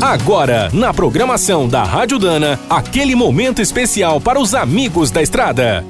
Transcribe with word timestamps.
Agora, 0.00 0.68
na 0.74 0.92
programação 0.92 1.66
da 1.66 1.82
Rádio 1.82 2.18
Dana, 2.18 2.60
aquele 2.68 3.14
momento 3.14 3.62
especial 3.62 4.20
para 4.20 4.38
os 4.38 4.54
amigos 4.54 5.10
da 5.10 5.22
estrada. 5.22 5.84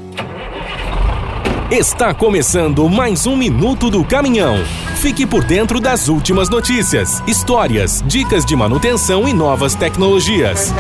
Está 1.69 2.15
começando 2.15 2.89
mais 2.89 3.27
um 3.27 3.37
Minuto 3.37 3.91
do 3.91 4.05
Caminhão. 4.05 4.59
Fique 4.95 5.27
por 5.27 5.43
dentro 5.43 5.81
das 5.81 6.07
últimas 6.07 6.49
notícias, 6.49 7.21
histórias, 7.27 8.03
dicas 8.07 8.45
de 8.45 8.55
manutenção 8.55 9.29
e 9.29 9.33
novas 9.33 9.75
tecnologias. 9.75 10.73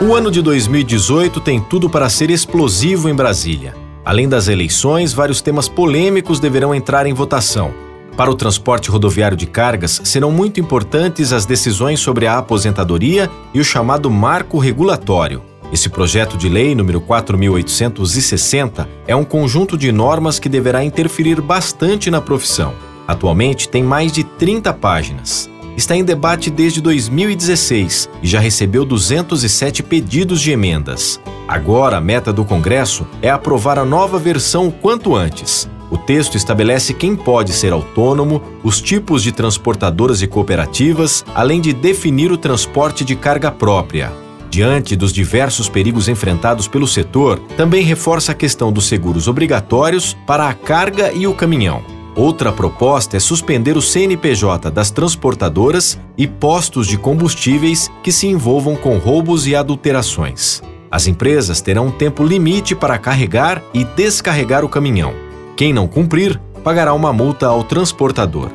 O 0.00 0.14
ano 0.14 0.30
de 0.30 0.40
2018 0.40 1.40
tem 1.42 1.60
tudo 1.60 1.90
para 1.90 2.08
ser 2.08 2.30
explosivo 2.30 3.06
em 3.06 3.14
Brasília. 3.14 3.76
Além 4.02 4.26
das 4.26 4.48
eleições, 4.48 5.12
vários 5.12 5.42
temas 5.42 5.68
polêmicos 5.68 6.40
deverão 6.40 6.74
entrar 6.74 7.06
em 7.06 7.12
votação. 7.12 7.83
Para 8.16 8.30
o 8.30 8.36
transporte 8.36 8.90
rodoviário 8.90 9.36
de 9.36 9.46
cargas, 9.46 10.00
serão 10.04 10.30
muito 10.30 10.60
importantes 10.60 11.32
as 11.32 11.44
decisões 11.44 11.98
sobre 11.98 12.28
a 12.28 12.38
aposentadoria 12.38 13.28
e 13.52 13.58
o 13.58 13.64
chamado 13.64 14.08
marco 14.08 14.56
regulatório. 14.58 15.42
Esse 15.72 15.88
projeto 15.88 16.36
de 16.36 16.48
lei 16.48 16.76
número 16.76 17.00
4860 17.00 18.88
é 19.08 19.16
um 19.16 19.24
conjunto 19.24 19.76
de 19.76 19.90
normas 19.90 20.38
que 20.38 20.48
deverá 20.48 20.84
interferir 20.84 21.40
bastante 21.40 22.08
na 22.08 22.20
profissão. 22.20 22.72
Atualmente 23.08 23.68
tem 23.68 23.82
mais 23.82 24.12
de 24.12 24.22
30 24.22 24.72
páginas. 24.74 25.50
Está 25.76 25.96
em 25.96 26.04
debate 26.04 26.50
desde 26.50 26.80
2016 26.80 28.08
e 28.22 28.28
já 28.28 28.38
recebeu 28.38 28.84
207 28.84 29.82
pedidos 29.82 30.40
de 30.40 30.52
emendas. 30.52 31.20
Agora, 31.48 31.96
a 31.96 32.00
meta 32.00 32.32
do 32.32 32.44
Congresso 32.44 33.04
é 33.20 33.28
aprovar 33.28 33.76
a 33.76 33.84
nova 33.84 34.20
versão 34.20 34.68
o 34.68 34.72
quanto 34.72 35.16
antes. 35.16 35.68
O 35.90 35.98
texto 35.98 36.36
estabelece 36.36 36.94
quem 36.94 37.14
pode 37.14 37.52
ser 37.52 37.72
autônomo, 37.72 38.42
os 38.62 38.80
tipos 38.80 39.22
de 39.22 39.32
transportadoras 39.32 40.22
e 40.22 40.26
cooperativas, 40.26 41.24
além 41.34 41.60
de 41.60 41.72
definir 41.72 42.32
o 42.32 42.38
transporte 42.38 43.04
de 43.04 43.14
carga 43.14 43.50
própria. 43.50 44.12
Diante 44.50 44.94
dos 44.94 45.12
diversos 45.12 45.68
perigos 45.68 46.08
enfrentados 46.08 46.68
pelo 46.68 46.86
setor, 46.86 47.40
também 47.56 47.84
reforça 47.84 48.32
a 48.32 48.34
questão 48.34 48.72
dos 48.72 48.86
seguros 48.86 49.26
obrigatórios 49.26 50.16
para 50.26 50.48
a 50.48 50.54
carga 50.54 51.12
e 51.12 51.26
o 51.26 51.34
caminhão. 51.34 51.82
Outra 52.16 52.52
proposta 52.52 53.16
é 53.16 53.20
suspender 53.20 53.76
o 53.76 53.82
CNPJ 53.82 54.70
das 54.70 54.92
transportadoras 54.92 55.98
e 56.16 56.28
postos 56.28 56.86
de 56.86 56.96
combustíveis 56.96 57.90
que 58.04 58.12
se 58.12 58.28
envolvam 58.28 58.76
com 58.76 58.96
roubos 58.98 59.48
e 59.48 59.56
adulterações. 59.56 60.62
As 60.88 61.08
empresas 61.08 61.60
terão 61.60 61.88
um 61.88 61.90
tempo 61.90 62.22
limite 62.22 62.76
para 62.76 62.98
carregar 62.98 63.60
e 63.74 63.82
descarregar 63.82 64.64
o 64.64 64.68
caminhão. 64.68 65.23
Quem 65.56 65.72
não 65.72 65.86
cumprir, 65.86 66.40
pagará 66.64 66.92
uma 66.92 67.12
multa 67.12 67.46
ao 67.46 67.62
transportador. 67.62 68.50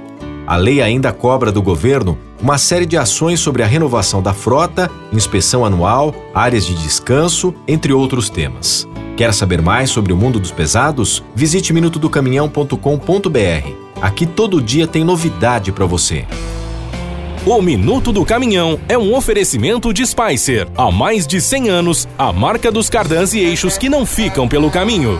A 0.45 0.58
lei 0.58 0.81
ainda 0.81 1.14
cobra 1.14 1.52
do 1.52 1.61
governo 1.61 2.17
uma 2.42 2.58
série 2.58 2.86
de 2.86 2.97
ações 2.97 3.39
sobre 3.39 3.64
a 3.64 3.67
renovação 3.67 4.22
da 4.22 4.33
frota, 4.33 4.89
inspeção 5.11 5.64
anual, 5.66 6.14
áreas 6.33 6.66
de 6.66 6.73
descanso, 6.73 7.53
entre 7.67 7.94
outros 7.94 8.30
temas. 8.30 8.88
Quer 9.16 9.33
saber 9.33 9.61
mais 9.61 9.89
sobre 9.89 10.14
o 10.14 10.17
mundo 10.17 10.39
dos 10.39 10.52
pesados? 10.52 11.23
Visite 11.36 11.73
minutodocaminhão.com.br. 11.73 13.70
Aqui 14.02 14.25
todo 14.25 14.61
dia 14.61 14.88
tem 14.88 15.03
novidade 15.03 15.72
para 15.72 15.86
você. 15.86 16.25
O 17.45 17.61
Minuto 17.61 18.11
do 18.11 18.25
Caminhão 18.25 18.80
é 18.88 18.97
um 18.97 19.16
oferecimento 19.16 19.94
de 19.94 20.05
Spicer. 20.05 20.67
Há 20.75 20.92
mais 20.92 21.25
de 21.27 21.39
100 21.39 21.70
anos, 21.70 22.08
a 22.17 22.33
marca 22.33 22.72
dos 22.72 22.89
cardãs 22.89 23.33
e 23.33 23.39
eixos 23.39 23.77
que 23.77 23.89
não 23.89 24.05
ficam 24.05 24.47
pelo 24.47 24.70
caminho. 24.70 25.20